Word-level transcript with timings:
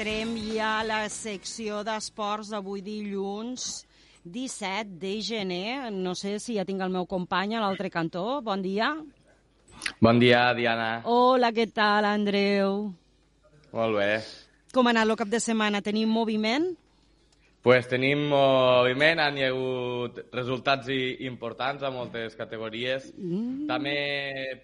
entrem 0.00 0.30
ja 0.56 0.78
a 0.80 0.84
la 0.88 1.00
secció 1.12 1.82
d'esports 1.84 2.48
d'avui 2.48 2.80
dilluns 2.80 3.82
17 4.24 4.94
de 4.96 5.10
gener. 5.20 5.90
No 5.92 6.14
sé 6.16 6.38
si 6.40 6.56
ja 6.56 6.64
tinc 6.64 6.80
el 6.80 6.88
meu 6.94 7.04
company 7.04 7.52
a 7.52 7.60
l'altre 7.60 7.90
cantó. 7.92 8.40
Bon 8.40 8.62
dia. 8.64 8.94
Bon 10.00 10.16
dia, 10.16 10.54
Diana. 10.56 11.02
Hola, 11.04 11.50
què 11.52 11.66
tal, 11.68 12.08
Andreu? 12.08 12.94
Molt 13.76 13.98
bé. 13.98 14.08
Com 14.72 14.88
ha 14.88 14.94
anat 14.96 15.04
el 15.04 15.18
cap 15.20 15.28
de 15.28 15.42
setmana? 15.44 15.84
Tenim 15.84 16.08
moviment? 16.08 16.70
Pues 17.62 17.88
tenim 17.90 18.22
moviment, 18.30 19.20
han 19.20 19.36
hi 19.36 19.44
hagut 19.44 20.20
resultats 20.32 20.88
importants 21.26 21.82
a 21.84 21.90
moltes 21.92 22.36
categories. 22.38 23.10
Mm. 23.18 23.66
També 23.68 23.96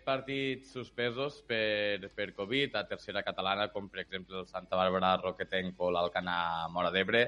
partits 0.07 0.73
suspesos 0.73 1.43
per, 1.45 2.09
per 2.17 2.31
Covid 2.39 2.79
a 2.81 2.87
tercera 2.89 3.23
catalana, 3.27 3.69
com 3.69 3.91
per 3.93 4.01
exemple 4.07 4.41
el 4.41 4.49
Santa 4.49 4.81
Bàrbara 4.81 5.19
Roquetenco 5.21 5.91
o 5.91 5.93
l'Alcana 5.93 6.39
Mora 6.73 6.95
d'Ebre. 6.95 7.27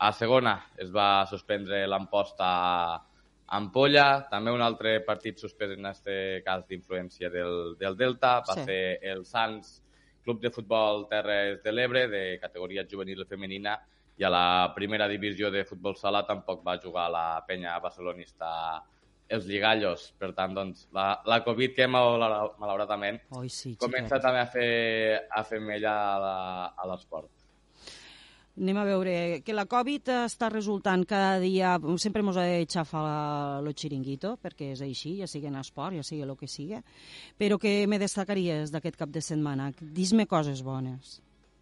A 0.00 0.12
segona 0.16 0.56
es 0.80 0.88
va 0.88 1.26
suspendre 1.28 1.84
l'emposta 1.84 2.48
a 2.48 2.98
Ampolla, 3.58 4.28
també 4.30 4.52
un 4.54 4.62
altre 4.62 5.00
partit 5.04 5.40
suspès 5.42 5.74
en 5.74 5.90
aquest 5.90 6.08
cas 6.46 6.64
d'influència 6.68 7.28
del, 7.34 7.74
del 7.76 7.96
Delta, 7.98 8.38
va 8.46 8.56
sí. 8.60 8.64
ser 8.68 8.82
el 9.12 9.24
Sants 9.26 9.80
Club 10.24 10.40
de 10.40 10.52
Futbol 10.54 11.08
Terres 11.10 11.58
de 11.64 11.72
l'Ebre, 11.74 12.06
de 12.08 12.22
categoria 12.40 12.86
juvenil 12.88 13.26
femenina, 13.28 13.74
i 14.20 14.24
a 14.24 14.28
la 14.28 14.72
primera 14.76 15.08
divisió 15.08 15.48
de 15.50 15.64
futbol 15.64 15.96
sala 15.96 16.26
tampoc 16.28 16.60
va 16.66 16.78
jugar 16.82 17.08
la 17.08 17.26
penya 17.48 17.78
barcelonista 17.80 18.50
els 19.30 19.46
lligallos. 19.48 20.10
Per 20.20 20.32
tant, 20.36 20.52
doncs, 20.54 20.88
la, 20.92 21.14
la 21.24 21.40
Covid 21.46 21.76
que 21.76 21.86
malauradament 21.88 23.20
Oi, 23.38 23.48
sí, 23.48 23.76
comença 23.80 24.18
xiquet. 24.18 24.24
també 24.26 24.42
a 24.42 24.48
fer, 24.50 24.72
a 25.30 25.44
fer 25.46 25.60
mella 25.64 25.94
a 26.74 26.88
l'esport. 26.90 27.30
Anem 28.60 28.76
a 28.76 28.84
veure, 28.84 29.14
que 29.46 29.54
la 29.54 29.64
Covid 29.70 30.10
està 30.26 30.50
resultant 30.50 31.06
cada 31.08 31.38
dia, 31.40 31.78
sempre 32.02 32.20
ens 32.20 32.36
ha 32.36 32.44
de 32.44 32.66
xafar 32.68 33.04
el 33.62 33.70
xiringuito, 33.72 34.34
perquè 34.42 34.74
és 34.74 34.82
així, 34.84 35.14
ja 35.22 35.30
sigui 35.30 35.48
en 35.48 35.56
esport, 35.62 35.96
ja 35.96 36.04
sigui 36.04 36.26
el 36.26 36.34
que 36.36 36.50
sigui, 36.50 36.82
però 37.40 37.56
què 37.62 37.86
me 37.88 38.02
destacaries 38.02 38.74
d'aquest 38.74 39.00
cap 39.00 39.14
de 39.14 39.24
setmana? 39.24 39.70
Dis-me 39.80 40.28
coses 40.28 40.60
bones. 40.66 41.20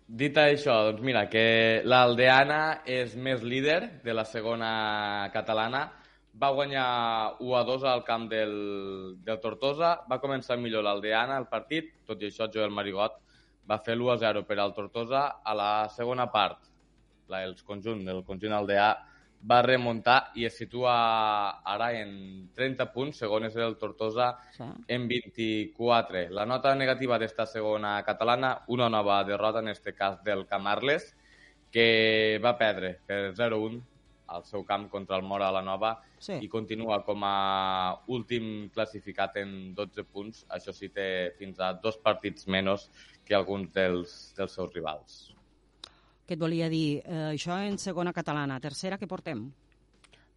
Dit 0.08 0.38
això, 0.40 0.72
doncs 0.86 1.02
mira, 1.04 1.26
que 1.28 1.82
l'Aldeana 1.84 2.80
és 2.88 3.12
més 3.12 3.42
líder 3.44 4.00
de 4.00 4.14
la 4.16 4.22
segona 4.24 5.28
catalana, 5.34 5.82
va 6.32 6.48
guanyar 6.56 6.86
1 7.44 7.52
a 7.58 7.60
2 7.68 7.84
al 7.90 8.04
camp 8.06 8.24
del, 8.30 8.54
del 9.26 9.40
Tortosa, 9.42 9.90
va 10.08 10.20
començar 10.22 10.56
millor 10.56 10.86
l'Aldeana 10.86 11.36
el 11.36 11.44
partit, 11.52 11.92
tot 12.08 12.24
i 12.24 12.30
això 12.30 12.48
Joel 12.54 12.72
Marigot 12.72 13.18
va 13.68 13.78
fer 13.84 13.98
l'1 13.98 14.14
a 14.14 14.16
0 14.24 14.46
per 14.48 14.56
al 14.62 14.72
Tortosa 14.72 15.42
a 15.44 15.54
la 15.60 15.70
segona 15.92 16.30
part. 16.32 16.64
La, 17.28 17.42
els 17.44 17.60
conjunt, 17.60 18.00
el 18.08 18.24
conjunt 18.24 18.56
aldeà 18.56 18.88
va 19.46 19.60
remuntar 19.62 20.32
i 20.34 20.44
es 20.48 20.56
situa 20.58 20.94
ara 21.62 21.92
en 22.00 22.48
30 22.58 22.88
punts, 22.94 23.20
segon 23.22 23.46
és 23.46 23.56
el 23.56 23.76
Tortosa 23.78 24.32
sí. 24.56 24.66
en 24.88 25.06
24. 25.08 26.26
La 26.34 26.46
nota 26.46 26.74
negativa 26.74 27.18
d'esta 27.18 27.46
segona 27.46 27.98
catalana, 28.06 28.56
una 28.68 28.88
nova 28.88 29.22
derrota, 29.24 29.60
en 29.60 29.68
este 29.68 29.94
cas 29.94 30.22
del 30.24 30.46
Camarles, 30.46 31.14
que 31.70 32.40
va 32.42 32.56
perdre 32.58 32.98
per 33.06 33.32
0-1 33.36 33.80
al 34.28 34.44
seu 34.44 34.64
camp 34.64 34.88
contra 34.92 35.16
el 35.16 35.22
Mora 35.22 35.48
a 35.48 35.52
la 35.52 35.62
Nova 35.64 35.94
sí. 36.18 36.36
i 36.44 36.48
continua 36.52 37.00
com 37.04 37.24
a 37.24 37.96
últim 38.12 38.68
classificat 38.74 39.38
en 39.40 39.74
12 39.74 40.04
punts. 40.04 40.44
Això 40.52 40.74
sí, 40.76 40.90
té 40.92 41.32
fins 41.38 41.60
a 41.60 41.72
dos 41.72 41.96
partits 42.04 42.48
menys 42.48 42.88
que 43.24 43.36
alguns 43.36 43.72
dels, 43.72 44.18
dels 44.36 44.52
seus 44.60 44.74
rivals. 44.74 45.37
Què 46.28 46.36
et 46.36 46.40
volia 46.42 46.66
dir? 46.68 47.00
Eh, 47.00 47.30
això 47.32 47.54
en 47.64 47.78
segona 47.80 48.12
catalana. 48.12 48.58
Tercera, 48.60 48.98
què 49.00 49.06
portem? 49.08 49.46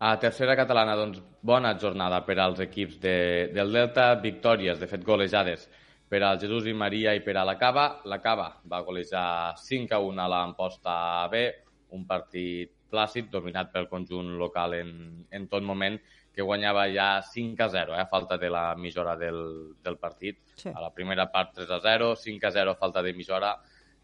A 0.08 0.12
tercera 0.18 0.56
catalana, 0.56 0.94
doncs, 0.96 1.20
bona 1.44 1.74
jornada 1.82 2.22
per 2.24 2.38
als 2.40 2.62
equips 2.64 2.96
de, 3.04 3.16
del 3.52 3.76
Delta, 3.76 4.06
victòries, 4.24 4.80
de 4.80 4.88
fet 4.88 5.04
golejades, 5.04 5.66
per 6.08 6.22
al 6.24 6.40
Jesús 6.40 6.70
i 6.72 6.74
Maria 6.74 7.12
i 7.14 7.20
per 7.26 7.36
a 7.36 7.44
la 7.44 7.58
Cava. 7.60 7.84
La 8.08 8.22
Cava 8.24 8.48
va 8.72 8.80
golejar 8.88 9.26
5 9.60 9.98
a 9.98 10.00
1 10.08 10.24
a 10.24 10.30
l'Amposta 10.32 10.96
B, 11.34 11.44
un 12.00 12.08
partit 12.08 12.72
plàcid, 12.92 13.28
dominat 13.36 13.76
pel 13.76 13.90
conjunt 13.92 14.32
local 14.40 14.78
en, 14.80 14.96
en 15.28 15.50
tot 15.52 15.68
moment, 15.68 16.00
que 16.32 16.48
guanyava 16.48 16.88
ja 16.96 17.10
5 17.34 17.68
a 17.68 17.70
0, 17.76 17.98
eh, 17.98 18.00
a 18.00 18.08
falta 18.08 18.40
de 18.40 18.48
la 18.50 18.64
mitja 18.80 19.04
del, 19.20 19.44
del 19.84 20.00
partit. 20.00 20.40
Sí. 20.56 20.72
A 20.72 20.80
la 20.80 20.96
primera 20.96 21.28
part 21.36 21.52
3 21.60 21.76
a 21.76 21.84
0, 21.84 22.14
5 22.16 22.48
a 22.48 22.56
0 22.62 22.72
a 22.72 22.80
falta 22.80 23.04
de 23.04 23.14
mitja 23.14 23.36
hora, 23.36 23.58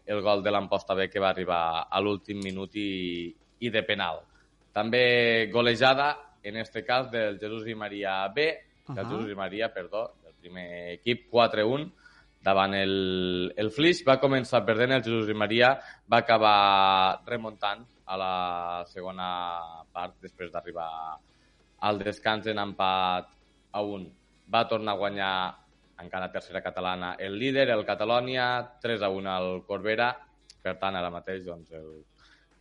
el 0.08 0.22
gol 0.24 0.42
de 0.42 0.50
l'Amposta 0.50 0.96
B 0.96 1.08
que 1.12 1.20
va 1.20 1.30
arribar 1.34 1.86
a 1.90 2.00
l'últim 2.00 2.40
minut 2.42 2.74
i, 2.80 3.28
i 3.60 3.70
de 3.70 3.82
penal. 3.84 4.22
També 4.72 5.48
golejada, 5.52 6.08
en 6.42 6.56
este 6.56 6.84
cas, 6.84 7.10
del 7.12 7.38
Jesús 7.38 7.68
i 7.68 7.74
Maria 7.74 8.26
B, 8.28 8.48
uh 8.48 8.92
-huh. 8.92 8.94
del 8.94 9.06
Jesús 9.06 9.30
i 9.30 9.34
Maria, 9.34 9.72
perdó, 9.72 10.14
del 10.24 10.34
primer 10.40 10.92
equip, 10.92 11.28
4-1, 11.30 11.92
davant 12.42 12.74
el, 12.74 13.52
el 13.56 13.70
Flix. 13.70 14.04
Va 14.06 14.20
començar 14.20 14.64
perdent 14.64 14.92
el 14.92 15.02
Jesús 15.02 15.28
i 15.28 15.34
Maria, 15.34 15.78
va 16.10 16.18
acabar 16.18 17.20
remuntant 17.26 17.84
a 18.06 18.16
la 18.16 18.84
segona 18.86 19.84
part, 19.92 20.14
després 20.20 20.50
d'arribar 20.52 21.18
al 21.80 21.98
descans 21.98 22.46
en 22.46 22.58
empat 22.58 23.28
a 23.72 23.82
un. 23.82 24.08
Va 24.48 24.66
tornar 24.68 24.94
a 24.94 24.96
guanyar 24.96 25.34
encara 26.02 26.30
tercera 26.32 26.62
catalana 26.62 27.14
el 27.18 27.38
líder, 27.38 27.68
el 27.70 27.84
Catalònia, 27.86 28.46
3 28.80 29.02
a 29.02 29.10
1 29.10 29.30
al 29.32 29.50
Corbera, 29.66 30.12
per 30.62 30.76
tant, 30.78 30.96
ara 30.98 31.10
mateix, 31.10 31.44
doncs, 31.46 31.72
el 31.72 32.04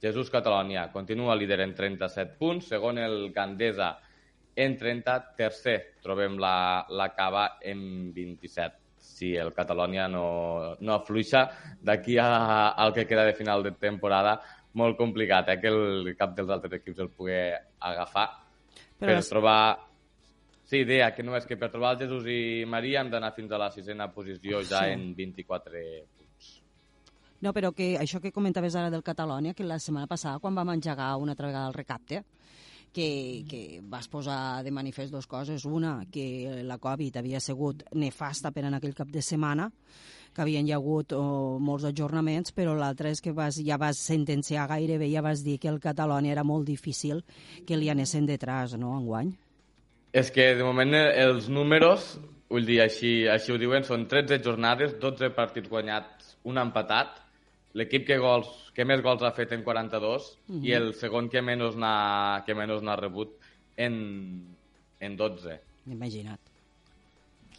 Jesús 0.01 0.29
Catalònia 0.29 0.91
continua 0.93 1.35
líder 1.35 1.61
en 1.65 1.73
37 1.75 2.37
punts, 2.37 2.67
segon 2.69 2.99
el 3.01 3.31
Gandesa 3.33 3.95
en 4.57 4.75
30, 4.77 5.15
tercer 5.37 5.77
trobem 6.01 6.37
la, 6.41 6.85
la 6.89 7.11
Cava 7.13 7.57
en 7.61 8.11
27. 8.13 8.85
Si 9.07 9.35
el 9.37 9.53
Catalònia 9.53 10.07
no, 10.09 10.75
no 10.81 10.93
afluixa 10.93 11.45
d'aquí 11.81 12.17
al 12.19 12.93
que 12.93 13.05
queda 13.07 13.25
de 13.25 13.35
final 13.37 13.63
de 13.63 13.71
temporada, 13.77 14.39
molt 14.77 14.97
complicat 14.97 15.49
eh, 15.53 15.59
que 15.61 15.71
el 15.71 16.13
cap 16.17 16.35
dels 16.37 16.51
altres 16.53 16.77
equips 16.79 17.05
el 17.05 17.13
pugui 17.13 17.37
agafar 17.79 18.27
Però 18.97 19.09
per 19.09 19.15
les... 19.19 19.29
trobar 19.29 19.61
Sí, 20.67 20.81
idea, 20.83 21.13
que 21.15 21.23
no 21.23 21.31
és 21.37 21.45
que 21.47 21.55
per 21.55 21.69
trobar 21.71 21.93
el 21.95 22.01
Jesús 22.01 22.25
i 22.27 22.65
Maria 22.67 22.99
hem 22.99 23.11
d'anar 23.11 23.31
fins 23.31 23.53
a 23.55 23.59
la 23.61 23.69
sisena 23.71 24.09
posició 24.11 24.59
ja 24.67 24.81
sí. 24.83 24.97
en 24.97 25.13
24 25.15 25.83
punts. 26.11 26.49
No, 27.39 27.53
però 27.55 27.71
que 27.71 27.93
això 28.01 28.19
que 28.19 28.33
comentaves 28.35 28.75
ara 28.75 28.91
del 28.91 29.05
Catalònia, 29.05 29.55
que 29.55 29.63
la 29.63 29.79
setmana 29.79 30.11
passada, 30.11 30.41
quan 30.43 30.57
vam 30.57 30.73
engegar 30.73 31.13
una 31.21 31.37
altra 31.37 31.47
vegada 31.47 31.71
el 31.71 31.77
recapte, 31.77 32.23
que, 32.91 33.45
que 33.47 33.79
vas 33.83 34.11
posar 34.11 34.63
de 34.65 34.75
manifest 34.75 35.13
dues 35.13 35.27
coses. 35.27 35.63
Una, 35.63 36.01
que 36.11 36.63
la 36.67 36.79
Covid 36.83 37.21
havia 37.21 37.39
sigut 37.39 37.87
nefasta 37.95 38.51
per 38.51 38.67
en 38.67 38.75
aquell 38.75 38.95
cap 38.97 39.07
de 39.07 39.23
setmana, 39.23 39.69
que 40.35 40.43
havien 40.43 40.67
hi 40.67 40.75
hagut 40.75 41.15
oh, 41.15 41.57
molts 41.63 41.87
ajornaments, 41.87 42.51
però 42.51 42.75
l'altra 42.75 43.15
és 43.15 43.23
que 43.23 43.31
vas, 43.31 43.63
ja 43.63 43.79
vas 43.79 44.03
sentenciar 44.03 44.67
gairebé, 44.67 45.07
ja 45.15 45.23
vas 45.23 45.47
dir 45.47 45.59
que 45.63 45.71
el 45.71 45.79
Catalònia 45.79 46.35
era 46.35 46.43
molt 46.43 46.67
difícil 46.67 47.23
que 47.65 47.79
li 47.79 47.87
anessin 47.93 48.27
detrás, 48.27 48.75
no, 48.75 48.97
enguany? 48.99 49.37
És 50.17 50.31
que, 50.33 50.47
de 50.57 50.65
moment, 50.65 50.95
els 50.97 51.45
números, 51.53 52.15
vull 52.49 52.65
dir, 52.65 52.79
així, 52.81 53.11
així 53.29 53.53
ho 53.53 53.57
diuen, 53.61 53.83
són 53.85 54.07
13 54.09 54.39
jornades, 54.45 54.95
12 55.01 55.29
partits 55.35 55.69
guanyats, 55.69 56.31
un 56.49 56.57
empatat, 56.57 57.19
l'equip 57.77 58.07
que, 58.07 58.17
gols, 58.21 58.49
que 58.73 58.85
més 58.87 59.03
gols 59.05 59.21
ha 59.21 59.33
fet 59.37 59.53
en 59.53 59.61
42 59.63 60.01
uh 60.07 60.55
-huh. 60.55 60.63
i 60.65 60.73
el 60.73 60.93
segon 60.97 61.29
que 61.29 61.41
menys 61.41 61.75
n'ha 61.75 62.43
que 62.45 62.55
menys 62.55 62.81
n'ha 62.81 62.95
rebut 62.95 63.37
en, 63.75 63.93
en 64.99 65.17
12. 65.17 65.59
Imagina't. 65.85 66.41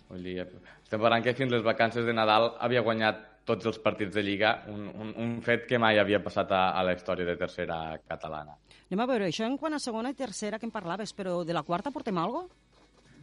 Vull 0.09 0.23
dir, 0.23 0.39
estem 0.83 1.01
parlant 1.01 1.23
que 1.23 1.35
fins 1.35 1.53
les 1.53 1.63
vacances 1.63 2.05
de 2.05 2.13
Nadal 2.13 2.57
havia 2.59 2.81
guanyat 2.81 3.38
tots 3.49 3.69
els 3.71 3.81
partits 3.81 4.15
de 4.15 4.23
Lliga, 4.25 4.53
un, 4.69 4.87
un, 4.93 5.13
un 5.25 5.35
fet 5.45 5.67
que 5.69 5.81
mai 5.81 5.99
havia 5.99 6.21
passat 6.25 6.53
a, 6.53 6.63
a 6.77 6.85
la 6.85 6.95
història 6.97 7.27
de 7.29 7.37
tercera 7.41 7.79
catalana. 8.05 8.59
Anem 8.89 9.05
a 9.05 9.09
veure, 9.09 9.29
això 9.29 9.47
en 9.49 9.57
quant 9.61 9.77
a 9.77 9.83
segona 9.83 10.13
i 10.13 10.17
tercera 10.19 10.61
que 10.61 10.69
em 10.69 10.73
parlaves, 10.75 11.15
però 11.17 11.43
de 11.45 11.57
la 11.57 11.65
quarta 11.65 11.93
portem 11.95 12.19
alguna 12.21 12.47
cosa? 12.47 12.67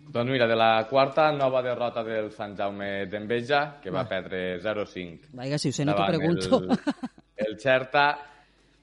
Doncs 0.06 0.30
mira, 0.30 0.45
de 0.45 0.56
la 0.56 0.86
quarta, 0.89 1.31
nova 1.33 1.63
derrota 1.66 2.04
del 2.06 2.30
Sant 2.33 2.54
Jaume 2.57 3.07
d'Enveja, 3.10 3.80
que 3.81 3.89
va 3.89 4.04
ah. 4.04 4.10
perdre 4.10 4.60
0-5. 4.62 5.31
Vaja, 5.33 5.57
si 5.57 5.72
ho 5.72 5.74
sé, 5.74 5.86
no 5.86 5.95
t'ho 5.98 6.06
pregunto. 6.12 6.60
El, 6.62 7.48
el 7.48 7.57
Xerta, 7.62 8.06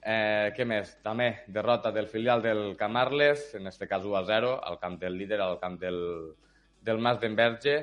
eh, 0.03 0.51
què 0.55 0.67
més? 0.67 0.97
També 1.05 1.29
derrota 1.47 1.93
del 1.95 2.09
filial 2.11 2.43
del 2.43 2.75
Camarles, 2.79 3.53
en 3.55 3.71
este 3.71 3.87
cas 3.87 4.03
1-0, 4.03 4.51
al 4.67 4.79
camp 4.83 4.99
del 4.99 5.15
líder, 5.17 5.39
al 5.41 5.59
camp 5.63 5.79
del, 5.79 6.01
del 6.83 6.99
Mas 6.99 7.23
d'Enverge, 7.23 7.77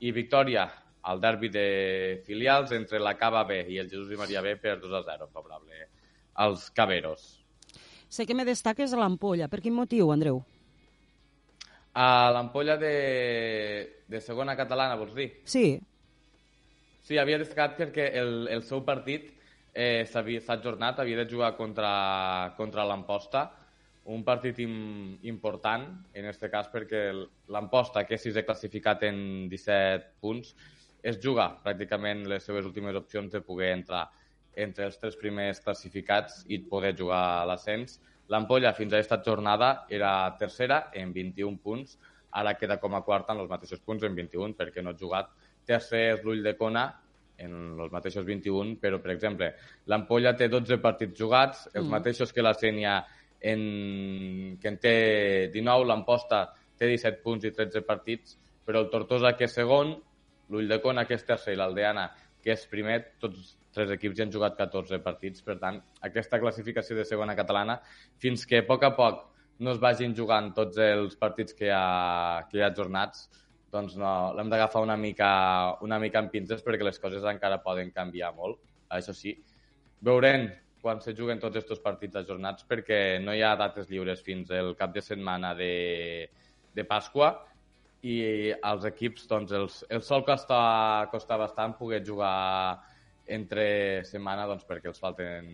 i 0.00 0.12
victòria 0.12 0.66
al 1.06 1.20
derbi 1.22 1.48
de 1.54 2.22
filials 2.26 2.72
entre 2.74 2.98
la 2.98 3.14
Cava 3.18 3.44
B 3.46 3.60
i 3.70 3.78
el 3.78 3.90
Jesús 3.90 4.10
i 4.10 4.18
Maria 4.18 4.42
B 4.42 4.56
per 4.58 4.80
2-0, 4.82 5.28
favorable 5.30 5.86
als 6.34 6.70
Caveros. 6.70 7.26
Sé 8.08 8.26
que 8.26 8.34
me 8.34 8.44
destaques 8.44 8.92
a 8.92 8.98
l'ampolla. 9.00 9.48
Per 9.48 9.60
quin 9.62 9.74
motiu, 9.74 10.10
Andreu? 10.14 10.40
A 11.96 12.30
l'ampolla 12.34 12.76
de, 12.76 12.96
de 14.06 14.20
segona 14.20 14.56
catalana, 14.58 14.98
vols 14.98 15.14
dir? 15.16 15.30
Sí. 15.48 15.78
Sí, 17.06 17.18
havia 17.22 17.38
destacat 17.38 17.78
perquè 17.78 18.10
el, 18.18 18.48
el 18.50 18.66
seu 18.66 18.82
partit 18.84 19.30
eh, 19.72 20.04
s'ha 20.10 20.24
ajornat, 20.56 20.98
havia 20.98 21.22
de 21.22 21.30
jugar 21.30 21.54
contra, 21.56 22.52
contra 22.58 22.84
l'Amposta, 22.84 23.46
un 24.10 24.22
partit 24.26 24.58
im, 24.62 25.18
important, 25.26 25.86
en 26.14 26.26
aquest 26.26 26.46
cas 26.50 26.70
perquè 26.72 27.10
l'Amposta, 27.50 28.04
que 28.06 28.18
és 28.18 28.26
sisè 28.26 28.42
classificat 28.46 29.06
en 29.06 29.18
17 29.50 30.16
punts, 30.22 30.54
es 31.02 31.18
juga 31.22 31.48
pràcticament 31.64 32.24
les 32.30 32.44
seves 32.44 32.66
últimes 32.66 32.96
opcions 32.96 33.32
de 33.32 33.42
poder 33.44 33.72
entrar 33.74 34.06
entre 34.56 34.86
els 34.88 34.98
tres 34.98 35.16
primers 35.20 35.60
classificats 35.60 36.44
i 36.48 36.58
poder 36.70 36.94
jugar 36.96 37.22
a 37.42 37.46
l'ascens. 37.48 37.98
L'Ampolla 38.32 38.72
fins 38.74 38.92
a 38.92 38.98
aquesta 38.98 39.20
jornada 39.22 39.86
era 39.88 40.12
tercera 40.38 40.86
en 40.94 41.12
21 41.12 41.60
punts, 41.62 41.98
ara 42.32 42.56
queda 42.58 42.80
com 42.80 42.96
a 42.96 43.02
quarta 43.04 43.34
en 43.34 43.42
els 43.44 43.50
mateixos 43.50 43.82
punts 43.84 44.04
en 44.04 44.16
21 44.16 44.56
perquè 44.58 44.82
no 44.82 44.92
ha 44.92 44.98
jugat. 44.98 45.28
Tercer 45.66 46.02
és 46.14 46.24
l'Ull 46.24 46.42
de 46.42 46.56
Cona 46.56 46.86
en 47.38 47.52
els 47.76 47.92
mateixos 47.92 48.24
21, 48.24 48.78
però, 48.80 48.98
per 49.02 49.12
exemple, 49.12 49.50
l'Ampolla 49.92 50.32
té 50.36 50.48
12 50.48 50.78
partits 50.80 51.18
jugats, 51.18 51.66
els 51.74 51.84
mm. 51.84 51.92
mateixos 51.92 52.32
que 52.32 52.44
la 52.44 52.54
Sènia 52.56 52.96
en, 53.40 54.56
que 54.60 54.72
en 54.72 54.78
té 54.80 54.96
19, 55.52 55.84
l'Amposta 55.88 56.46
té 56.78 56.88
17 56.88 57.22
punts 57.24 57.44
i 57.44 57.52
13 57.52 57.82
partits, 57.88 58.38
però 58.66 58.82
el 58.82 58.90
Tortosa, 58.92 59.34
que 59.36 59.46
és 59.46 59.54
segon, 59.54 59.94
l'Ull 60.50 60.68
de 60.70 60.80
Cona, 60.82 61.06
que 61.06 61.16
és 61.18 61.24
tercer, 61.26 61.54
i 61.54 61.60
l'Aldeana, 61.60 62.08
que 62.42 62.52
és 62.54 62.66
primer, 62.70 63.00
tots 63.22 63.56
tres 63.76 63.90
equips 63.92 64.18
ja 64.18 64.26
han 64.26 64.32
jugat 64.32 64.56
14 64.58 65.00
partits. 65.04 65.42
Per 65.46 65.58
tant, 65.62 65.80
aquesta 66.08 66.40
classificació 66.42 66.96
de 66.98 67.06
segona 67.08 67.36
catalana, 67.38 67.80
fins 68.22 68.46
que 68.48 68.62
a 68.62 68.66
poc 68.68 68.86
a 68.86 68.92
poc 68.96 69.24
no 69.58 69.72
es 69.72 69.80
vagin 69.80 70.14
jugant 70.16 70.52
tots 70.56 70.78
els 70.82 71.16
partits 71.16 71.56
que 71.56 71.68
hi 71.68 71.74
ha, 71.74 72.44
que 72.50 72.60
hi 72.60 72.64
ha 72.64 72.72
jornats, 72.76 73.26
doncs 73.72 73.96
no, 74.00 74.12
l'hem 74.36 74.52
d'agafar 74.52 74.82
una 74.84 74.96
mica, 75.00 75.30
una 75.84 75.98
mica 76.00 76.22
en 76.22 76.30
pinces 76.32 76.62
perquè 76.64 76.86
les 76.86 77.00
coses 77.02 77.24
encara 77.26 77.62
poden 77.64 77.90
canviar 77.92 78.32
molt. 78.36 78.60
Això 78.92 79.14
sí, 79.16 79.34
veurem 80.06 80.46
quan 80.82 81.00
se 81.02 81.16
juguen 81.18 81.40
tots 81.42 81.58
aquests 81.58 81.82
partits 81.82 82.20
ajornats 82.20 82.66
perquè 82.68 83.18
no 83.24 83.34
hi 83.34 83.42
ha 83.42 83.56
dates 83.58 83.88
lliures 83.90 84.22
fins 84.22 84.52
el 84.54 84.74
cap 84.78 84.92
de 84.94 85.02
setmana 85.02 85.54
de, 85.58 86.28
de 86.76 86.84
Pasqua 86.86 87.32
i 88.06 88.16
als 88.54 88.84
equips 88.86 89.26
doncs, 89.30 89.54
els, 89.56 89.80
el 89.90 90.02
sol 90.06 90.24
costa, 90.26 90.58
costa 91.10 91.38
bastant 91.40 91.74
poder 91.78 92.02
jugar 92.06 92.78
entre 93.26 94.04
setmana 94.06 94.46
doncs, 94.46 94.62
perquè 94.68 94.86
els 94.92 95.02
falten 95.02 95.48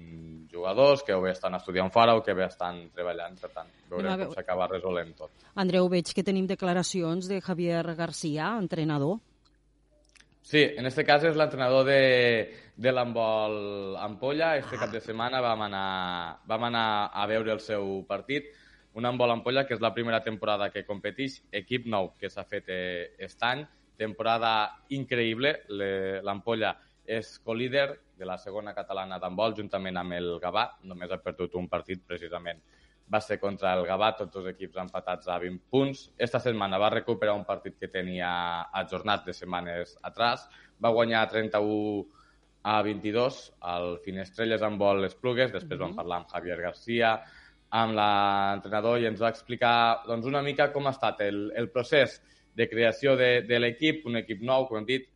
jugadors 0.52 1.02
que 1.06 1.16
o 1.16 1.22
bé 1.24 1.32
estan 1.32 1.56
estudiant 1.56 1.88
fora 1.94 2.14
o 2.18 2.22
que 2.24 2.34
bé 2.36 2.44
estan 2.44 2.82
treballant, 2.92 3.38
per 3.40 3.50
tant, 3.54 3.70
veurem 3.88 4.26
com 4.26 4.34
s'acaba 4.36 4.68
resolent 4.68 5.14
tot. 5.16 5.32
Andreu, 5.56 5.88
veig 5.92 6.12
que 6.12 6.24
tenim 6.26 6.48
declaracions 6.50 7.30
de 7.30 7.40
Javier 7.40 7.84
García, 7.96 8.52
entrenador. 8.60 9.20
Sí, 10.42 10.60
en 10.76 10.84
este 10.90 11.04
cas 11.06 11.22
és 11.24 11.36
l'entrenador 11.38 11.86
de, 11.86 12.00
de 12.76 12.92
l'handbol 12.92 13.96
Ampolla. 14.02 14.56
Este 14.58 14.76
cap 14.76 14.90
de 14.92 15.00
setmana 15.00 15.40
vam 15.40 15.62
anar, 15.68 15.86
vam 16.50 16.66
anar 16.68 16.86
a 17.14 17.26
veure 17.30 17.54
el 17.54 17.62
seu 17.62 18.02
partit. 18.08 18.50
Un 18.94 19.06
handbol 19.08 19.30
Ampolla 19.32 19.64
que 19.66 19.74
és 19.74 19.80
la 19.80 19.92
primera 19.94 20.20
temporada 20.20 20.68
que 20.70 20.84
competeix, 20.84 21.40
equip 21.52 21.86
nou 21.86 22.12
que 22.20 22.30
s'ha 22.30 22.44
fet 22.44 22.68
eh, 22.68 23.12
aquest 23.16 23.42
any. 23.48 23.64
Temporada 23.96 24.52
increïble. 24.92 25.54
L'Ampolla 26.24 26.74
és 27.06 27.38
co-líder 27.44 27.88
de 28.18 28.28
la 28.28 28.36
segona 28.38 28.74
catalana 28.76 29.18
d'handbol 29.18 29.56
juntament 29.56 29.96
amb 29.96 30.18
el 30.18 30.36
Gavà. 30.42 30.68
Només 30.88 31.10
ha 31.10 31.22
perdut 31.24 31.56
un 31.60 31.68
partit 31.72 32.04
precisament 32.06 32.60
va 33.12 33.20
ser 33.20 33.38
contra 33.40 33.74
el 33.76 33.84
Gavà, 33.84 34.12
tots 34.16 34.38
els 34.40 34.48
equips 34.52 34.78
empatats 34.80 35.28
a 35.28 35.38
20 35.42 35.68
punts. 35.70 36.06
Esta 36.16 36.40
setmana 36.40 36.78
va 36.80 36.92
recuperar 36.94 37.34
un 37.36 37.44
partit 37.44 37.76
que 37.78 37.90
tenia 37.92 38.30
ajornat 38.82 39.26
de 39.26 39.34
setmanes 39.36 39.96
atrás, 40.02 40.46
va 40.82 40.94
guanyar 40.96 41.26
31 41.28 42.06
a 42.62 42.80
22 42.86 43.40
al 43.74 43.98
Finestrelles 44.04 44.62
amb 44.62 44.80
vol 44.80 45.04
Esplugues, 45.04 45.52
després 45.52 45.78
mm 45.78 45.82
-hmm. 45.82 45.88
vam 45.88 45.96
parlar 45.96 46.16
amb 46.18 46.30
Javier 46.32 46.60
Garcia, 46.60 47.22
amb 47.72 47.96
l'entrenador 47.96 49.00
i 49.00 49.08
ens 49.08 49.20
va 49.22 49.30
explicar 49.32 50.02
doncs, 50.06 50.26
una 50.28 50.42
mica 50.44 50.68
com 50.74 50.86
ha 50.86 50.92
estat 50.92 51.22
el, 51.24 51.46
el 51.56 51.70
procés 51.72 52.18
de 52.54 52.66
creació 52.68 53.14
de, 53.16 53.30
de 53.48 53.60
l'equip, 53.60 54.04
un 54.08 54.20
equip 54.20 54.42
nou, 54.44 54.66
com 54.68 54.82
hem 54.82 54.88
dit, 54.88 55.06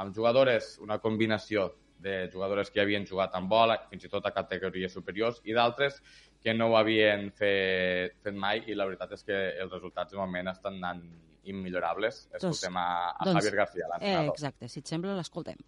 amb 0.00 0.16
jugadores, 0.16 0.76
una 0.84 0.96
combinació 1.02 1.68
de 2.00 2.30
jugadores 2.32 2.70
que 2.72 2.80
havien 2.80 3.04
jugat 3.08 3.36
amb 3.36 3.50
bola, 3.52 3.76
fins 3.90 4.06
i 4.06 4.12
tot 4.12 4.24
a 4.28 4.32
categories 4.32 4.96
superiors, 4.96 5.42
i 5.44 5.56
d'altres 5.56 6.00
que 6.42 6.54
no 6.54 6.70
ho 6.70 6.76
havien 6.78 7.28
fet, 7.36 8.16
fet 8.24 8.36
mai 8.36 8.62
i 8.64 8.76
la 8.76 8.86
veritat 8.88 9.12
és 9.16 9.24
que 9.26 9.38
els 9.60 9.72
resultats 9.72 10.14
de 10.14 10.20
moment 10.20 10.52
estan 10.52 10.80
anant 10.80 11.04
immillorables. 11.46 12.22
Doncs, 12.30 12.38
Escoltem 12.40 12.80
a, 12.80 12.88
a 13.12 13.28
doncs, 13.28 13.40
Javier 13.40 13.60
García, 13.60 13.90
l'entrenador. 13.92 14.32
Eh, 14.32 14.34
exacte, 14.36 14.72
si 14.72 14.80
et 14.80 14.92
sembla, 14.94 15.16
l'escoltem. 15.18 15.60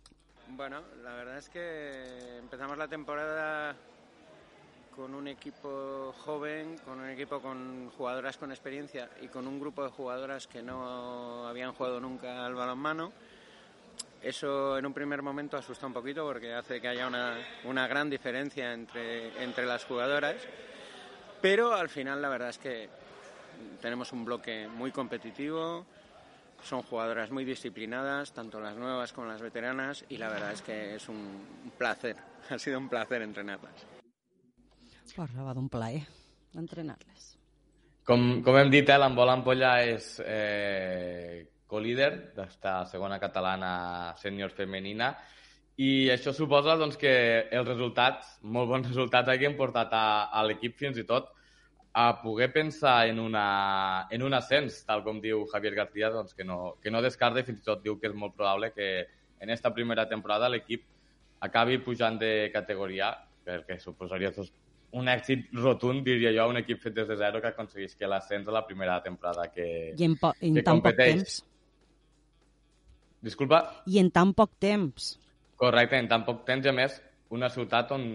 Bueno, 0.56 0.80
la 1.04 1.14
verdad 1.14 1.36
es 1.36 1.48
que 1.48 1.64
empezamos 2.38 2.78
la 2.78 2.88
temporada 2.88 3.76
con 4.98 5.14
un 5.14 5.28
equipo 5.28 6.12
joven, 6.24 6.76
con 6.84 6.98
un 6.98 7.08
equipo 7.08 7.40
con 7.40 7.88
jugadoras 7.90 8.36
con 8.36 8.50
experiencia 8.50 9.08
y 9.22 9.28
con 9.28 9.46
un 9.46 9.60
grupo 9.60 9.84
de 9.84 9.90
jugadoras 9.90 10.48
que 10.48 10.60
no 10.60 11.46
habían 11.46 11.72
jugado 11.72 12.00
nunca 12.00 12.44
al 12.44 12.56
balonmano. 12.56 13.12
Eso 14.20 14.76
en 14.76 14.84
un 14.84 14.92
primer 14.92 15.22
momento 15.22 15.56
asusta 15.56 15.86
un 15.86 15.92
poquito 15.92 16.26
porque 16.26 16.52
hace 16.52 16.80
que 16.80 16.88
haya 16.88 17.06
una, 17.06 17.86
gran 17.86 18.10
diferencia 18.10 18.74
entre 18.74 19.64
las 19.64 19.84
jugadoras 19.84 20.36
pero 21.40 21.74
al 21.74 21.88
final 21.88 22.20
la 22.20 22.28
verdad 22.28 22.48
es 22.48 22.58
que 22.58 22.88
tenemos 23.80 24.12
un 24.12 24.24
bloque 24.24 24.66
muy 24.66 24.90
competitivo, 24.90 25.86
son 26.62 26.82
jugadoras 26.82 27.30
muy 27.30 27.44
disciplinadas, 27.44 28.32
tanto 28.32 28.60
las 28.60 28.76
nuevas 28.76 29.12
como 29.12 29.28
las 29.28 29.40
veteranas, 29.40 30.04
y 30.08 30.16
la 30.16 30.28
verdad 30.28 30.52
es 30.52 30.62
que 30.62 30.96
es 30.96 31.08
un 31.08 31.70
placer, 31.76 32.16
ha 32.50 32.58
sido 32.58 32.78
un 32.78 32.88
placer 32.88 33.22
entrenarlas. 33.22 33.97
Parlava 35.16 35.54
d'un 35.56 35.68
plaer 35.72 36.02
entrenar-les. 36.58 37.34
Com, 38.08 38.40
com 38.44 38.56
hem 38.56 38.70
dit, 38.72 38.88
eh, 38.88 38.98
l'Embol 38.98 39.30
Ampolla 39.32 39.72
és 39.84 40.14
eh, 40.24 41.44
co-líder 41.68 42.10
d'esta 42.36 42.80
segona 42.88 43.18
catalana 43.20 44.14
sènior 44.20 44.54
femenina 44.56 45.12
i 45.78 46.08
això 46.10 46.32
suposa 46.34 46.74
doncs, 46.80 46.96
que 46.98 47.12
els 47.54 47.68
resultats, 47.68 48.38
molt 48.42 48.70
bons 48.70 48.88
resultats, 48.88 49.28
hagin 49.30 49.54
portat 49.58 49.92
a, 49.94 50.06
a 50.32 50.42
l'equip 50.46 50.78
fins 50.80 50.98
i 50.98 51.04
tot 51.06 51.28
a 51.98 52.08
poder 52.22 52.48
pensar 52.52 53.08
en, 53.08 53.20
una, 53.20 54.06
en 54.10 54.22
un 54.22 54.34
ascens, 54.34 54.80
tal 54.88 55.04
com 55.06 55.20
diu 55.22 55.44
Javier 55.52 55.74
García, 55.76 56.10
doncs, 56.14 56.34
que, 56.34 56.44
no, 56.48 56.76
que 56.82 56.90
no 56.90 57.02
descarta 57.04 57.42
i 57.42 57.46
fins 57.46 57.60
i 57.62 57.66
tot 57.68 57.84
diu 57.84 57.98
que 57.98 58.10
és 58.10 58.16
molt 58.16 58.34
probable 58.36 58.72
que 58.74 58.88
en 59.38 59.50
esta 59.54 59.72
primera 59.74 60.08
temporada 60.08 60.50
l'equip 60.50 60.84
acabi 61.46 61.78
pujant 61.78 62.18
de 62.18 62.50
categoria, 62.54 63.12
perquè 63.46 63.78
suposaria 63.78 64.32
doncs, 64.34 64.50
un 64.96 65.08
èxit 65.12 65.50
rotund, 65.52 66.04
diria 66.06 66.32
jo, 66.32 66.48
un 66.48 66.60
equip 66.62 66.80
fet 66.80 66.94
des 66.96 67.08
de 67.08 67.16
zero 67.20 67.42
que 67.42 67.50
aconsegueix 67.50 67.94
que 67.96 68.08
l'ascens 68.08 68.48
a 68.48 68.54
la 68.54 68.64
primera 68.66 69.02
temporada 69.04 69.50
que, 69.52 69.94
I 69.96 70.04
en, 70.04 70.16
po 70.16 70.32
en 70.40 70.54
que 70.56 70.64
tan 70.64 70.80
competeix. 70.80 71.14
poc 71.14 71.24
temps. 71.24 71.38
Disculpa? 73.28 73.60
I 73.86 73.98
en 74.00 74.10
tan 74.14 74.32
poc 74.34 74.54
temps. 74.62 75.10
Correcte, 75.58 75.98
en 75.98 76.08
tan 76.08 76.24
poc 76.24 76.44
temps, 76.46 76.66
a 76.66 76.72
més, 76.72 77.00
una 77.34 77.50
ciutat 77.52 77.92
on 77.92 78.06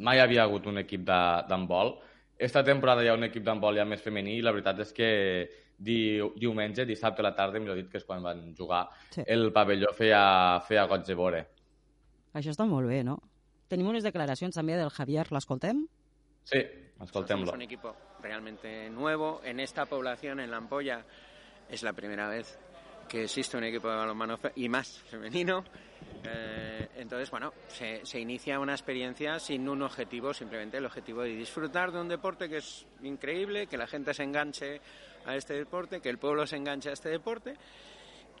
mai 0.00 0.20
havia 0.22 0.46
hagut 0.46 0.70
un 0.70 0.80
equip 0.80 1.04
d'handbol. 1.04 1.98
Esta 2.40 2.62
temporada 2.64 3.04
hi 3.04 3.10
ha 3.10 3.18
un 3.18 3.26
equip 3.28 3.44
d'handbol 3.44 3.76
ja 3.76 3.84
més 3.84 4.00
femení 4.00 4.38
i 4.38 4.44
la 4.44 4.54
veritat 4.56 4.80
és 4.86 4.94
que 4.96 5.10
di, 5.76 6.20
diumenge, 6.36 6.86
dissabte 6.88 7.20
a 7.20 7.28
la 7.28 7.34
tarda, 7.36 7.60
millor 7.60 7.76
dit, 7.76 7.90
que 7.90 8.00
és 8.00 8.06
quan 8.06 8.22
van 8.24 8.54
jugar, 8.56 8.86
sí. 9.12 9.24
el 9.26 9.50
pavelló 9.52 9.92
feia, 9.96 10.22
feia 10.64 10.86
goig 10.88 11.04
de 11.08 11.16
vore. 11.18 11.42
Això 12.36 12.54
està 12.54 12.64
molt 12.68 12.88
bé, 12.88 13.02
no? 13.04 13.18
Tenim 13.70 13.86
unes 13.86 14.02
declaracions 14.02 14.56
també 14.58 14.74
del 14.74 14.90
Javier, 14.90 15.28
l'escoltem? 15.30 15.84
Sí, 16.50 16.58
escoltem-lo. 17.04 17.46
Somos 17.46 17.54
un 17.54 17.62
equipo 17.62 17.94
realmente 18.20 18.90
nuevo. 18.90 19.40
En 19.44 19.60
esta 19.60 19.86
población, 19.86 20.40
en 20.40 20.50
La 20.50 20.56
Ampolla, 20.56 21.04
es 21.68 21.84
la 21.84 21.92
primera 21.92 22.28
vez 22.28 22.58
que 23.08 23.24
existe 23.24 23.56
un 23.56 23.64
equipo 23.64 23.88
de 23.88 23.96
balonmano 23.96 24.40
y 24.56 24.68
más 24.68 24.98
femenino. 24.98 25.62
Eh, 26.24 26.88
entonces, 26.96 27.30
bueno, 27.30 27.52
se, 27.68 28.04
se, 28.04 28.18
inicia 28.18 28.58
una 28.58 28.72
experiencia 28.72 29.38
sin 29.38 29.68
un 29.68 29.82
objetivo, 29.82 30.34
simplemente 30.34 30.78
el 30.78 30.86
objetivo 30.86 31.22
de 31.22 31.36
disfrutar 31.36 31.92
de 31.92 32.00
un 32.00 32.08
deporte 32.08 32.48
que 32.48 32.56
es 32.56 32.86
increíble, 33.02 33.68
que 33.68 33.76
la 33.76 33.86
gente 33.86 34.14
se 34.14 34.24
enganche 34.24 34.80
a 35.26 35.36
este 35.36 35.54
deporte, 35.54 36.00
que 36.00 36.08
el 36.08 36.18
pueblo 36.18 36.44
se 36.46 36.56
enganche 36.56 36.90
a 36.90 36.92
este 36.94 37.08
deporte 37.08 37.54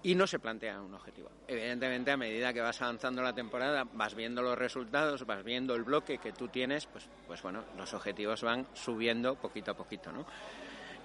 y 0.02 0.14
no 0.14 0.26
se 0.26 0.38
plantea 0.38 0.80
un 0.80 0.94
objetivo. 0.94 1.30
Evidentemente, 1.46 2.10
a 2.10 2.16
medida 2.16 2.52
que 2.52 2.60
vas 2.60 2.80
avanzando 2.80 3.22
la 3.22 3.34
temporada, 3.34 3.86
vas 3.92 4.14
viendo 4.14 4.42
los 4.42 4.56
resultados, 4.56 5.26
vas 5.26 5.44
viendo 5.44 5.74
el 5.74 5.84
bloque 5.84 6.18
que 6.18 6.32
tú 6.32 6.48
tienes, 6.48 6.86
pues, 6.86 7.08
pues 7.26 7.42
bueno, 7.42 7.64
los 7.76 7.92
objetivos 7.92 8.42
van 8.42 8.66
subiendo 8.72 9.34
poquito 9.34 9.72
a 9.72 9.74
poquito, 9.74 10.10
¿no? 10.10 10.24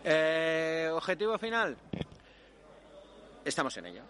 Eh, 0.03 0.89
objetivo 0.93 1.37
final, 1.37 1.75
estamos 3.43 3.75
en 3.77 3.85
ello. 3.87 4.03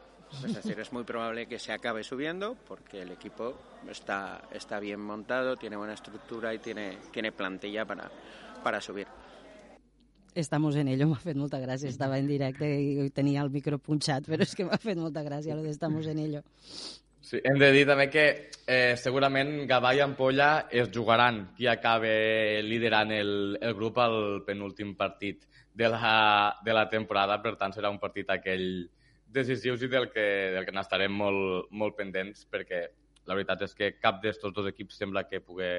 Es 0.44 0.54
decir, 0.54 0.78
es 0.80 0.92
muy 0.92 1.04
probable 1.04 1.48
que 1.48 1.58
se 1.60 1.72
acabe 1.72 2.04
subiendo 2.04 2.56
porque 2.68 3.04
el 3.04 3.12
equipo 3.12 3.58
está, 3.88 4.42
está 4.52 4.80
bien 4.80 5.00
montado, 5.00 5.56
tiene 5.56 5.78
buena 5.78 5.94
estructura 5.94 6.54
y 6.54 6.60
tiene, 6.60 6.98
tiene 7.12 7.32
plantilla 7.32 7.86
para, 7.86 8.12
para 8.64 8.82
subir. 8.82 9.08
Estamos 10.36 10.76
en 10.76 10.90
ello, 10.92 11.08
m'ha 11.08 11.22
fet 11.24 11.38
molta 11.40 11.62
gràcia. 11.64 11.88
Estava 11.88 12.18
en 12.20 12.28
directe 12.28 12.68
i 12.68 13.10
tenia 13.16 13.40
el 13.46 13.50
micro 13.54 13.80
punxat, 13.80 14.26
però 14.28 14.44
és 14.44 14.52
que 14.52 14.66
m'ha 14.68 14.78
fet 14.84 15.00
molta 15.00 15.24
gràcia 15.24 15.56
lo 15.56 15.64
de 15.64 15.72
estamos 15.72 16.10
en 16.12 16.20
ello. 16.20 16.42
Sí, 17.24 17.40
hem 17.40 17.56
de 17.58 17.72
dir 17.72 17.86
també 17.88 18.10
que 18.12 18.26
eh, 18.68 18.98
segurament 19.00 19.64
Gavà 19.66 19.94
i 19.96 20.02
Ampolla 20.04 20.68
es 20.70 20.92
jugaran 20.94 21.40
qui 21.56 21.70
acabe 21.72 22.62
liderant 22.68 23.16
el, 23.16 23.32
el 23.62 23.74
grup 23.80 23.98
al 24.04 24.44
penúltim 24.46 24.92
partit 25.00 25.48
de 25.74 25.90
la, 25.90 26.60
de 26.68 26.76
la 26.76 26.86
temporada, 26.92 27.40
per 27.42 27.56
tant 27.56 27.74
serà 27.74 27.90
un 27.90 28.04
partit 28.04 28.30
aquell 28.30 28.68
decisiu 29.40 29.80
i 29.80 29.88
del 29.88 30.12
que, 30.12 30.28
del 30.54 30.68
que 30.68 30.76
n'estarem 30.76 31.16
molt, 31.16 31.72
molt 31.72 31.96
pendents 31.96 32.44
perquè 32.52 32.84
la 33.26 33.40
veritat 33.40 33.64
és 33.66 33.74
que 33.74 33.94
cap 33.98 34.20
d'estos 34.22 34.54
dos 34.54 34.68
equips 34.68 35.00
sembla 35.00 35.26
que 35.32 35.40
pugui 35.40 35.72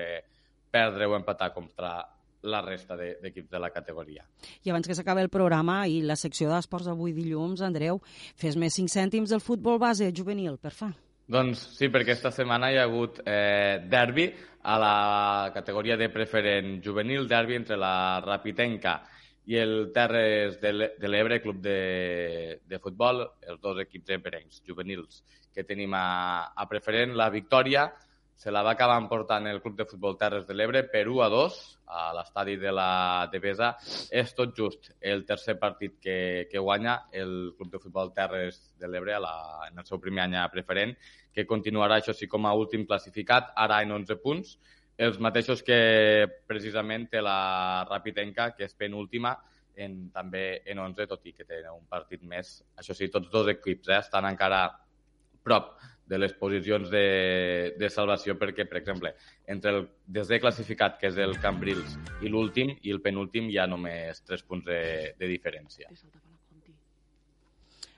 perdre 0.73 1.07
o 1.07 1.15
empatar 1.15 1.53
contra 1.55 1.99
la 2.43 2.61
resta 2.63 2.97
d'equips 2.97 3.49
de, 3.49 3.55
de 3.57 3.63
la 3.63 3.71
categoria. 3.71 4.27
I 4.65 4.71
abans 4.71 4.87
que 4.87 4.95
s'acabi 4.95 5.25
el 5.25 5.33
programa 5.33 5.85
i 5.89 6.01
la 6.05 6.19
secció 6.21 6.51
d'esports 6.53 6.87
d'avui 6.91 7.15
dilluns, 7.17 7.63
Andreu, 7.65 8.01
fes 8.37 8.59
més 8.61 8.77
5 8.77 8.93
cèntims 8.93 9.33
del 9.33 9.43
futbol 9.45 9.81
base 9.83 10.13
juvenil, 10.15 10.59
per 10.61 10.75
fa. 10.77 10.93
Doncs 11.27 11.65
sí, 11.75 11.89
perquè 11.91 12.15
aquesta 12.15 12.31
setmana 12.31 12.71
hi 12.71 12.77
ha 12.79 12.85
hagut 12.87 13.19
eh, 13.27 13.83
derbi 13.91 14.29
a 14.63 14.77
la 14.79 15.51
categoria 15.55 15.97
de 15.99 16.09
preferent 16.15 16.77
juvenil, 16.83 17.27
derbi 17.27 17.57
entre 17.59 17.79
la 17.79 18.21
Rapitenca 18.23 19.01
i 19.47 19.59
el 19.59 19.91
Terres 19.95 20.61
de 20.61 21.09
l'Ebre, 21.09 21.41
club 21.43 21.59
de, 21.63 22.61
de 22.67 22.79
futbol, 22.83 23.23
els 23.47 23.61
dos 23.63 23.79
equips 23.83 24.15
emperencs 24.17 24.63
juvenils 24.67 25.23
que 25.55 25.65
tenim 25.65 25.95
a, 25.95 26.53
a 26.55 26.67
preferent. 26.69 27.15
La 27.19 27.31
victòria 27.31 27.87
se 28.37 28.53
la 28.53 28.63
va 28.63 28.73
acabar 28.77 28.99
emportant 29.01 29.47
el 29.49 29.63
Club 29.63 29.79
de 29.79 29.87
Futbol 29.89 30.19
Terres 30.21 30.45
de 30.47 30.55
l'Ebre 30.55 30.83
per 30.93 31.07
1 31.09 31.23
a 31.25 31.29
2 31.33 31.55
a 31.89 32.03
l'estadi 32.13 32.59
de 32.61 32.73
la 32.73 33.29
Devesa. 33.33 33.71
És 34.13 34.35
tot 34.37 34.53
just 34.55 34.91
el 35.01 35.25
tercer 35.25 35.57
partit 35.59 35.97
que, 35.99 36.19
que 36.51 36.61
guanya 36.61 36.99
el 37.13 37.55
Club 37.57 37.73
de 37.73 37.81
Futbol 37.81 38.13
Terres 38.13 38.61
de 38.77 38.93
l'Ebre 38.93 39.17
en 39.17 39.81
el 39.81 39.89
seu 39.89 39.99
primer 39.99 40.27
any 40.27 40.37
preferent, 40.53 40.93
que 41.33 41.47
continuarà, 41.49 41.97
això 41.97 42.13
sí, 42.13 42.29
com 42.29 42.45
a 42.45 42.55
últim 42.55 42.85
classificat, 42.85 43.55
ara 43.57 43.81
en 43.83 43.97
11 43.97 44.21
punts, 44.21 44.57
els 44.97 45.19
mateixos 45.21 45.63
que 45.65 46.29
precisament 46.49 47.09
té 47.09 47.25
la 47.25 47.85
Rapitenca, 47.89 48.51
que 48.57 48.69
és 48.69 48.77
penúltima, 48.77 49.35
en, 49.77 50.09
també 50.13 50.63
en 50.69 50.79
11, 50.85 51.09
tot 51.09 51.25
i 51.29 51.33
que 51.37 51.45
té 51.45 51.65
un 51.73 51.85
partit 51.89 52.23
més. 52.25 52.59
Això 52.77 52.97
sí, 52.97 53.09
tots 53.13 53.33
dos 53.33 53.49
equips 53.53 53.89
eh, 53.93 54.01
estan 54.01 54.29
encara 54.29 54.67
prop 55.45 55.77
de 56.07 56.19
les 56.19 56.33
posicions 56.39 56.91
de, 56.91 57.75
de 57.79 57.91
salvació 57.91 58.37
perquè, 58.39 58.67
per 58.71 58.79
exemple, 58.79 59.13
entre 59.51 59.73
el 59.75 59.89
desè 60.07 60.39
classificat, 60.43 61.01
que 61.01 61.11
és 61.11 61.19
el 61.19 61.35
Cambrils, 61.43 61.99
i 62.23 62.31
l'últim, 62.31 62.77
i 62.83 62.95
el 62.95 63.03
penúltim, 63.03 63.51
hi 63.51 63.59
ha 63.59 63.67
només 63.67 64.23
3 64.23 64.47
punts 64.47 64.69
de, 64.71 64.81
de 65.19 65.31
diferència. 65.31 65.91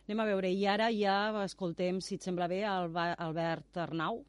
Anem 0.09 0.25
a 0.25 0.29
veure, 0.31 0.49
i 0.49 0.65
ara 0.65 0.89
ja 0.89 1.19
escoltem, 1.45 2.01
si 2.01 2.17
et 2.17 2.25
sembla 2.25 2.49
bé, 2.49 2.63
Albert 2.65 3.77
Arnau, 3.85 4.23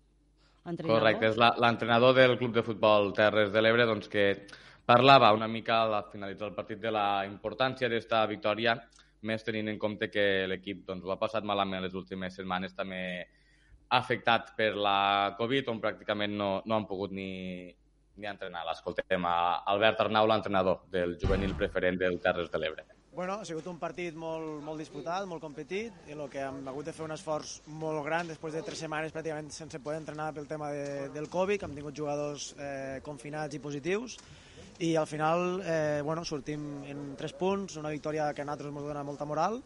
entrenador. 0.68 1.00
Correcte, 1.00 1.30
és 1.32 1.40
l'entrenador 1.40 2.18
del 2.18 2.36
Club 2.42 2.58
de 2.58 2.66
Futbol 2.68 3.14
Terres 3.16 3.54
de 3.54 3.64
l'Ebre, 3.64 3.88
doncs 3.88 4.12
que 4.12 4.26
parlava 4.90 5.32
una 5.32 5.48
mica 5.48 5.84
al 5.86 6.02
finalitzar 6.12 6.50
el 6.50 6.58
partit 6.58 6.82
de 6.84 6.92
la 6.92 7.24
importància 7.30 7.88
d'esta 7.88 8.26
victòria, 8.28 8.76
més 9.30 9.44
tenint 9.44 9.72
en 9.72 9.80
compte 9.80 10.10
que 10.12 10.48
l'equip 10.52 10.84
doncs, 10.88 11.06
ho 11.06 11.14
ha 11.16 11.20
passat 11.20 11.48
malament 11.48 11.84
les 11.84 11.96
últimes 11.96 12.36
setmanes, 12.36 12.76
també 12.76 13.02
afectat 13.90 14.54
per 14.58 14.76
la 14.78 15.36
Covid, 15.38 15.70
on 15.74 15.82
pràcticament 15.82 16.38
no, 16.38 16.50
no 16.66 16.78
han 16.78 16.88
pogut 16.90 17.12
ni, 17.16 17.74
ni 18.20 18.30
entrenar. 18.30 18.64
L'escoltem 18.68 19.26
a 19.26 19.36
Albert 19.74 20.06
Arnau, 20.06 20.30
l'entrenador 20.30 20.86
del 20.94 21.18
juvenil 21.22 21.56
preferent 21.58 22.00
del 22.00 22.20
Terres 22.24 22.52
de 22.54 22.62
l'Ebre. 22.62 22.86
Bueno, 23.20 23.40
ha 23.42 23.46
sigut 23.46 23.66
un 23.68 23.80
partit 23.82 24.16
molt, 24.16 24.62
molt 24.64 24.80
disputat, 24.80 25.26
molt 25.28 25.42
competit, 25.44 25.96
i 26.08 26.14
el 26.14 26.22
que 26.32 26.44
hem 26.46 26.62
hagut 26.70 26.88
de 26.88 26.94
fer 26.96 27.04
un 27.04 27.12
esforç 27.16 27.56
molt 27.82 28.04
gran 28.06 28.30
després 28.30 28.54
de 28.56 28.62
tres 28.64 28.80
setmanes 28.80 29.12
pràcticament 29.16 29.50
sense 29.52 29.82
poder 29.84 29.98
entrenar 30.00 30.30
pel 30.36 30.48
tema 30.48 30.70
de, 30.72 31.10
del 31.16 31.28
Covid, 31.34 31.60
que 31.60 31.68
hem 31.68 31.76
tingut 31.76 31.98
jugadors 31.98 32.54
eh, 32.56 33.02
confinats 33.04 33.58
i 33.58 33.64
positius, 33.64 34.20
i 34.80 34.94
al 34.96 35.10
final 35.10 35.60
eh, 35.66 36.00
bueno, 36.06 36.24
sortim 36.24 36.84
en 36.88 37.02
tres 37.20 37.34
punts, 37.36 37.76
una 37.82 37.92
victòria 37.92 38.30
que 38.32 38.46
a 38.46 38.48
nosaltres 38.48 38.72
ens 38.72 38.88
dona 38.88 39.04
molta 39.04 39.28
moral, 39.28 39.60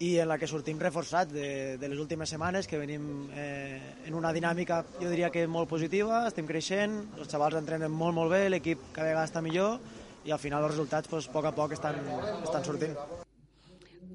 i 0.00 0.14
en 0.18 0.30
la 0.30 0.38
que 0.40 0.48
sortim 0.48 0.78
reforçats 0.80 1.28
de, 1.32 1.76
de 1.76 1.88
les 1.92 1.98
últimes 2.00 2.30
setmanes, 2.32 2.64
que 2.66 2.78
venim 2.80 3.28
eh, 3.36 3.76
en 4.08 4.14
una 4.16 4.32
dinàmica, 4.32 4.78
jo 4.96 5.10
diria 5.12 5.28
que 5.28 5.44
molt 5.44 5.68
positiva, 5.68 6.22
estem 6.30 6.48
creixent, 6.48 6.94
els 7.20 7.28
xavals 7.28 7.58
entrenen 7.58 7.92
molt, 7.92 8.16
molt 8.16 8.32
bé, 8.32 8.46
l'equip 8.48 8.86
cada 8.94 9.10
vegada 9.10 9.28
està 9.28 9.42
millor, 9.44 9.76
i 10.24 10.32
al 10.32 10.40
final 10.40 10.64
els 10.64 10.72
resultats 10.72 11.10
pues, 11.12 11.28
a 11.28 11.34
poc 11.34 11.50
a 11.50 11.52
poc 11.52 11.76
estan, 11.76 12.00
estan 12.40 12.64
sortint. 12.64 12.96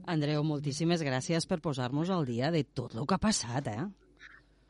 Andreu, 0.10 0.42
moltíssimes 0.46 1.06
gràcies 1.06 1.46
per 1.46 1.62
posar-nos 1.62 2.10
al 2.10 2.26
dia 2.26 2.50
de 2.54 2.64
tot 2.66 2.98
el 2.98 3.06
que 3.06 3.18
ha 3.20 3.22
passat, 3.22 3.70
eh? 3.70 3.86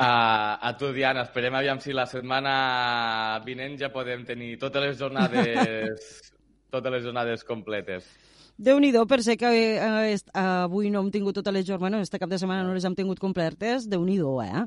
A, 0.03 0.11
a 0.59 0.75
tu, 0.75 0.91
Diana, 0.91 1.23
esperem 1.23 1.55
aviam 1.55 1.79
si 1.79 1.95
la 1.95 2.03
setmana 2.11 3.39
vinent 3.47 3.79
ja 3.79 3.87
podem 3.95 4.27
tenir 4.27 4.57
totes 4.59 4.83
les 4.83 4.99
jornades 4.99 6.11
totes 6.75 6.91
les 6.91 7.05
jornades 7.07 7.47
completes 7.47 8.11
déu 8.57 8.79
nhi 8.79 8.91
per 9.07 9.21
ser 9.23 9.37
que 9.37 9.51
eh, 9.51 10.17
avui 10.33 10.89
no 10.89 11.01
hem 11.01 11.11
tingut 11.11 11.35
totes 11.35 11.53
les 11.53 11.65
jornades, 11.65 11.81
bueno, 11.81 12.01
este 12.01 12.19
cap 12.19 12.29
de 12.29 12.39
setmana 12.39 12.63
no 12.63 12.73
les 12.73 12.85
hem 12.85 12.95
tingut 12.95 13.19
completes, 13.19 13.89
déu 13.89 14.03
nhi 14.05 14.19
eh? 14.43 14.65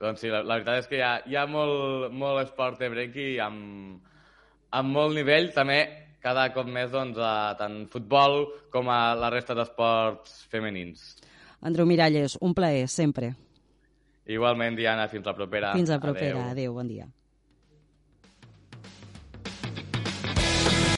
Doncs 0.00 0.20
sí, 0.20 0.28
la, 0.28 0.42
la 0.42 0.58
veritat 0.58 0.82
és 0.82 0.88
que 0.88 0.96
hi 0.96 1.02
ha, 1.02 1.20
hi 1.26 1.36
ha 1.36 1.46
molt, 1.46 2.10
molt 2.12 2.42
esport 2.42 2.80
de 2.80 2.88
breaky 2.90 3.38
amb, 3.40 4.00
amb 4.70 4.90
molt 4.90 5.14
nivell, 5.14 5.52
també 5.54 5.78
cada 6.24 6.48
cop 6.52 6.66
més 6.66 6.90
doncs, 6.90 7.18
a 7.20 7.54
tant 7.58 7.84
futbol 7.92 8.46
com 8.72 8.88
a 8.88 9.14
la 9.14 9.30
resta 9.30 9.54
d'esports 9.54 10.46
femenins. 10.50 11.14
Andreu 11.64 11.86
Miralles, 11.86 12.38
un 12.40 12.54
plaer, 12.56 12.88
sempre. 12.88 13.34
Igualment, 14.26 14.76
Diana, 14.76 15.06
fins 15.12 15.26
la 15.28 15.36
propera. 15.36 15.74
Fins 15.76 15.92
la 15.92 16.00
propera. 16.00 16.48
Adéu, 16.50 16.50
Adéu 16.56 16.74
bon 16.80 16.88
dia. 16.88 17.06